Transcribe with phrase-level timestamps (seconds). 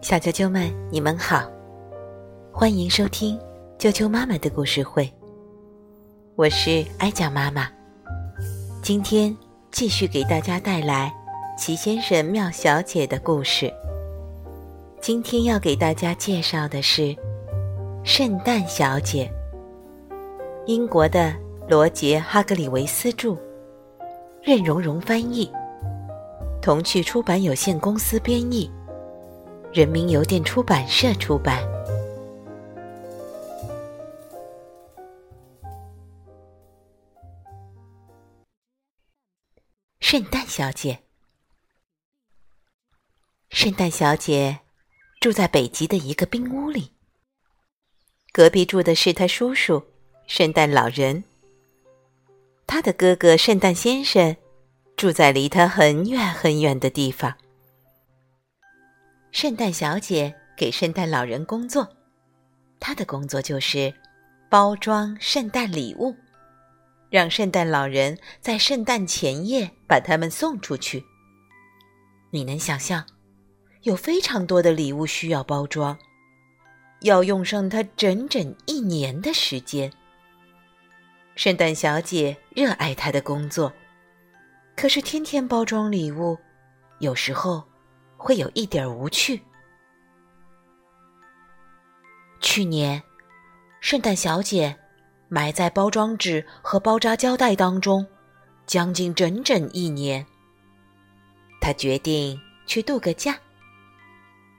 [0.00, 1.46] 小啾啾们，你们好，
[2.50, 3.38] 欢迎收听
[3.78, 5.12] 啾啾妈妈的故事会。
[6.34, 7.68] 我是哀家妈妈，
[8.82, 9.36] 今天
[9.70, 11.12] 继续给大家带来
[11.58, 13.70] 齐先生、妙小姐的故事。
[14.98, 17.02] 今天要给大家介绍的是
[18.02, 19.30] 《圣诞小姐》，
[20.64, 21.34] 英国的
[21.68, 23.36] 罗杰·哈格里维斯著，
[24.42, 25.52] 任蓉蓉翻译，
[26.62, 28.70] 童趣出版有限公司编译，
[29.72, 31.60] 人民邮电出版社出版。
[39.98, 41.00] 圣诞小姐，
[43.50, 44.60] 圣诞小姐
[45.20, 46.92] 住在北极的一个冰屋里。
[48.30, 49.82] 隔壁住的是她叔叔，
[50.28, 51.24] 圣诞老人。
[52.68, 54.36] 他的哥哥圣诞先生
[55.02, 57.34] 住在离他很远很远的地方。
[59.32, 61.88] 圣诞小姐给圣诞老人工作，
[62.78, 63.92] 她的工作就是
[64.48, 66.14] 包装圣诞礼物。
[67.10, 71.02] 让圣诞老人在圣诞前夜把它们送出去。
[72.30, 73.04] 你能想象，
[73.82, 75.98] 有非常多的礼物需要包装，
[77.00, 79.92] 要用上它整整一年的时间。
[81.34, 83.72] 圣诞小姐热爱她的工作，
[84.82, 86.36] 可是天天包装礼物，
[86.98, 87.62] 有时候
[88.16, 89.40] 会有一点无趣。
[92.40, 93.00] 去年，
[93.80, 94.76] 圣诞小姐。
[95.28, 98.04] 埋在包装纸和包扎胶带当中，
[98.66, 100.26] 将近整整一年。
[101.60, 102.36] 他决定
[102.66, 103.38] 去度个假。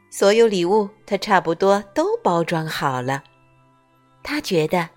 [0.09, 3.21] 所有礼物他差不多都包装好了。
[4.23, 4.89] 他觉得，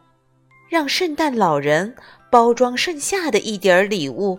[0.70, 1.96] 让圣诞老人
[2.30, 4.38] 包装剩下的一点礼物，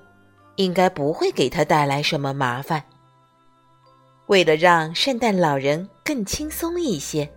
[0.58, 2.84] 应该不会给他带来什么麻烦。
[4.28, 7.28] 为了让圣诞老人更轻松一些。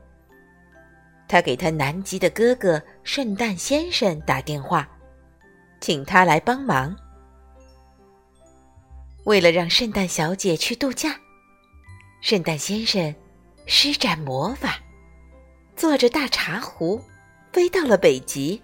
[1.28, 4.88] 他给他南极的哥哥圣诞先生打电话，
[5.80, 6.96] 请他来帮忙。
[9.24, 11.14] 为了让圣诞小姐去度假，
[12.20, 13.14] 圣诞先生
[13.66, 14.80] 施展魔法，
[15.76, 17.00] 坐着大茶壶
[17.52, 18.60] 飞到了北极。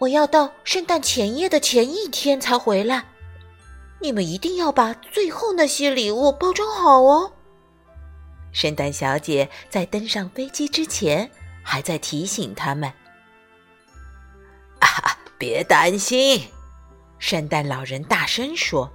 [0.00, 3.04] 我要到圣诞前夜的前一天才回来，
[4.00, 7.30] 你们一定要把最后那些礼物包装好哦。
[8.50, 11.30] 圣诞小姐在登上飞机之前，
[11.62, 12.90] 还在提醒他们
[14.80, 14.88] ：“啊，
[15.36, 16.48] 别担心！”
[17.20, 18.90] 圣诞老人大声说：“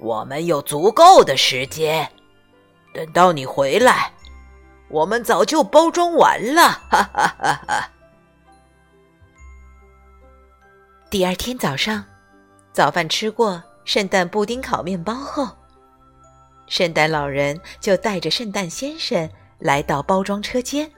[0.00, 2.10] 我们有足够的时间，
[2.92, 4.12] 等到你回来，
[4.90, 7.91] 我们早就包装完了。”哈哈哈哈！
[11.12, 12.02] 第二天早上，
[12.72, 15.46] 早饭吃过圣诞布丁烤面包后。
[16.68, 19.28] 圣诞老人就带着圣诞先生
[19.58, 20.90] 来到包装车间，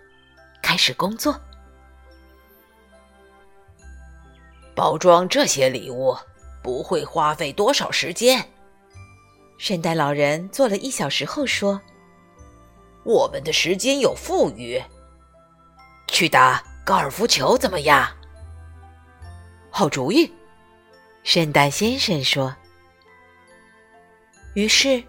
[0.62, 1.34] 开始工作。
[4.72, 6.16] 包装这些礼物
[6.62, 8.48] 不会花费多少时间。
[9.58, 11.80] 圣诞老人做了一小时后说
[13.04, 14.80] ：“我们的时间有富裕，
[16.06, 18.08] 去打高尔夫球怎么样？”
[19.76, 20.32] 好主意，
[21.24, 22.54] 圣诞先生说。
[24.54, 25.02] 于是。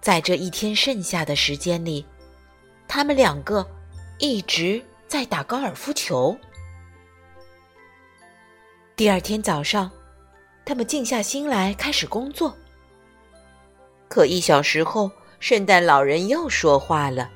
[0.00, 2.06] 在这一天剩下的时间里，
[2.86, 3.68] 他们两个
[4.18, 6.38] 一直在打高尔夫球。
[8.94, 9.90] 第二天早上，
[10.64, 12.56] 他们静下心来开始工作。
[14.08, 15.10] 可一小时后，
[15.40, 17.28] 圣诞老人又说话了：“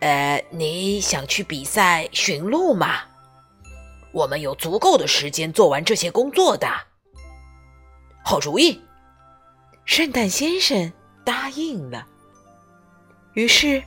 [0.00, 3.02] 呃，你想去比赛驯鹿吗？
[4.12, 6.68] 我们有足够的时间做完这些工作的。”
[8.24, 8.80] 好主意，
[9.84, 10.92] 圣诞先生。
[11.24, 12.04] 答应了。
[13.34, 13.80] 于是，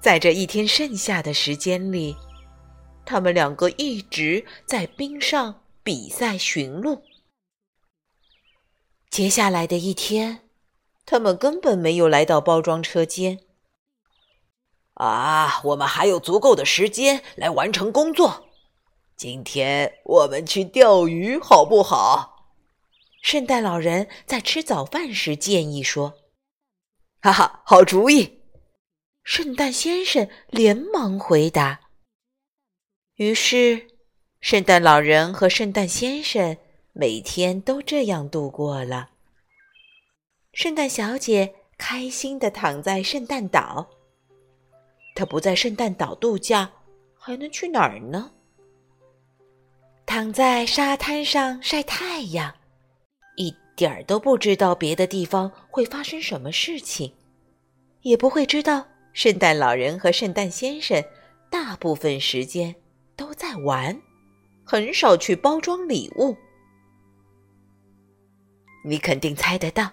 [0.00, 2.16] 在这一天剩下的时间里，
[3.04, 7.02] 他们两个一直在冰上比赛寻路。
[9.10, 10.40] 接下来的一天，
[11.04, 13.40] 他们根本没有来到包装车间。
[14.94, 18.46] 啊，我们还有足够的时间来完成工作。
[19.16, 22.50] 今天我们去钓鱼，好不好？
[23.22, 26.14] 圣诞老人在吃早饭时建议说。
[27.20, 28.42] 哈哈，好主意！
[29.22, 31.80] 圣诞先生连忙回答。
[33.14, 33.86] 于是，
[34.40, 36.56] 圣诞老人和圣诞先生
[36.92, 39.10] 每天都这样度过了。
[40.52, 43.88] 圣诞小姐开心的躺在圣诞岛。
[45.14, 46.72] 她不在圣诞岛度假，
[47.14, 48.32] 还能去哪儿呢？
[50.06, 52.54] 躺在沙滩上晒太阳，
[53.36, 57.12] 一点儿都不知道别的地方会发生什么事情，
[58.02, 61.02] 也不会知道圣诞老人和圣诞先生
[61.50, 62.74] 大部分时间
[63.16, 64.00] 都在玩，
[64.64, 66.36] 很少去包装礼物。
[68.86, 69.90] 你肯定猜得到，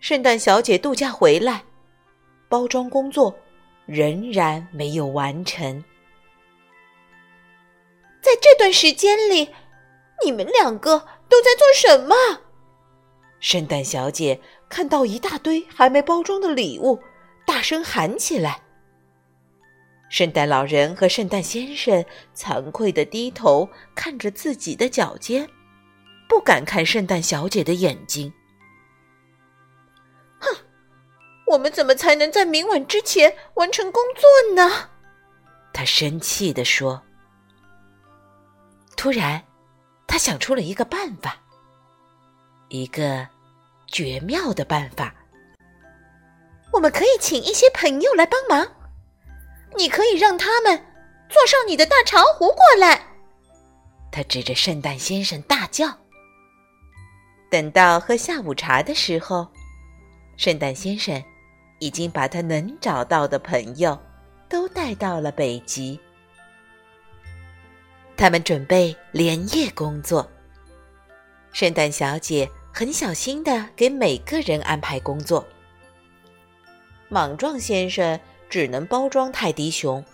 [0.00, 1.62] 圣诞小姐度假回来，
[2.48, 3.34] 包装工作
[3.86, 5.82] 仍然没有完成。
[8.24, 9.50] 在这段时间里，
[10.24, 10.98] 你们两个
[11.28, 12.14] 都在做什么？
[13.38, 16.98] 圣诞小姐看到一大堆还没包装的礼物，
[17.44, 18.62] 大声喊起来。
[20.08, 22.02] 圣诞老人和圣诞先生
[22.34, 25.46] 惭愧的低头看着自己的脚尖。
[26.26, 28.32] 不敢看圣诞小姐的眼睛。
[30.38, 30.56] 哼，
[31.48, 34.88] 我们怎么才能在明晚之前完成工作呢？
[35.74, 37.02] 他生气地说。
[39.04, 39.44] 突然，
[40.06, 41.36] 他想出了一个办法，
[42.68, 43.28] 一个
[43.86, 45.14] 绝妙的办法。
[46.72, 48.66] 我们可以请一些朋友来帮忙，
[49.76, 50.82] 你可以让他们
[51.28, 52.98] 坐上你的大茶壶过来。
[54.10, 55.86] 他指着圣诞先生大叫。
[57.50, 59.46] 等到喝下午茶的时候，
[60.38, 61.22] 圣诞先生
[61.78, 64.00] 已经把他能找到的朋友
[64.48, 66.00] 都带到了北极。
[68.16, 70.28] 他们准备连夜工作。
[71.52, 75.44] 圣诞小姐很小心的给每个人安排工作。
[77.08, 78.18] 莽撞先生
[78.48, 80.04] 只能包装泰迪熊，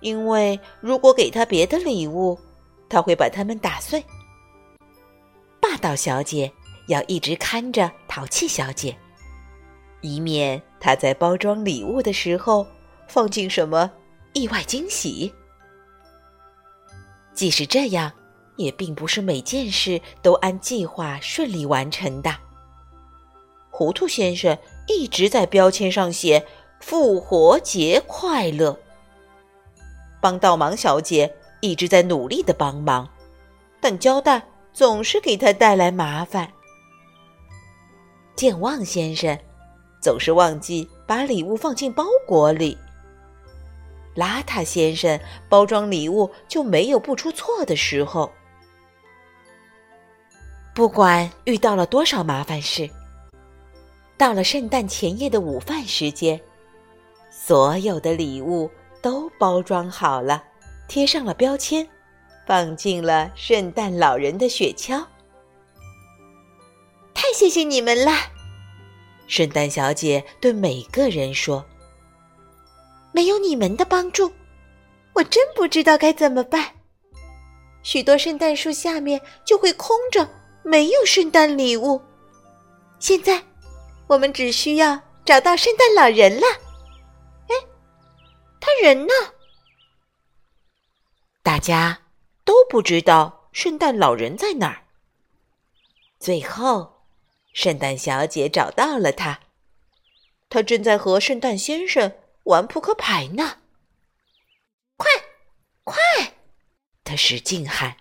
[0.00, 2.38] 因为如果给他别的礼物，
[2.88, 4.04] 他会把它们打碎。
[5.60, 6.52] 霸道小姐
[6.88, 8.96] 要一直看着淘气小姐，
[10.00, 12.66] 以免她在包装礼物的时候
[13.08, 13.90] 放进什么
[14.34, 15.32] 意外惊喜。
[17.36, 18.10] 即使这样，
[18.56, 22.34] 也并不是每件事都按计划顺利完成的。
[23.70, 26.44] 糊涂先生一直在标签上写
[26.80, 28.76] “复活节快乐”，
[30.20, 33.08] 帮倒忙小姐一直在努力的帮忙，
[33.80, 34.42] 但交代。
[34.76, 36.52] 总是给他带来麻烦。
[38.36, 39.38] 健忘先生
[40.02, 42.76] 总是忘记把礼物放进包裹里。
[44.16, 48.32] 邋遢先生包装礼物就没有不出错的时候。
[50.74, 52.90] 不管遇到了多少麻烦事，
[54.16, 56.40] 到了圣诞前夜的午饭时间，
[57.30, 58.70] 所有的礼物
[59.00, 60.42] 都包装好了，
[60.88, 61.86] 贴上了标签。
[62.46, 65.04] 放进了圣诞老人的雪橇。
[67.12, 68.12] 太谢谢你们了，
[69.26, 71.66] 圣诞小姐对每个人说
[73.16, 74.30] ：“没有你们的帮助，
[75.14, 76.70] 我真不知道该怎么办。
[77.82, 80.28] 许多圣诞树下面就会空着，
[80.62, 81.98] 没有圣诞礼物。
[82.98, 83.42] 现在，
[84.06, 86.46] 我们只需要找到圣诞老人了。
[87.48, 87.54] 哎，
[88.60, 89.14] 他人呢？
[91.42, 92.02] 大家。”
[92.44, 94.84] 都不知道圣诞老人在哪儿。
[96.20, 97.06] 最后，
[97.52, 99.40] 圣诞小姐找到了他，
[100.48, 102.12] 他正在和圣诞先生
[102.46, 103.58] 玩扑克牌呢。
[104.96, 105.08] 快，
[105.84, 105.96] 快！
[107.04, 107.98] 他使劲喊：“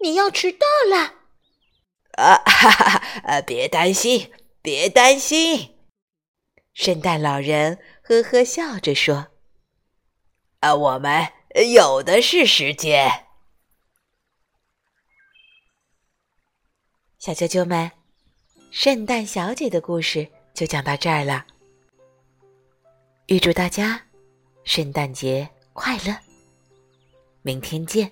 [0.00, 1.14] 你要迟到了！”
[2.18, 3.40] 啊哈哈！
[3.42, 5.76] 别担心，别担心。
[6.72, 9.28] 圣诞老人呵呵笑着说
[10.60, 11.32] ：“啊，我们
[11.72, 13.26] 有的是时间。”
[17.18, 17.92] 小啾啾们，
[18.70, 21.46] 圣诞小姐的故事就讲到这儿了。
[23.28, 24.00] 预祝大家
[24.64, 26.16] 圣诞节快乐！
[27.42, 28.10] 明天见。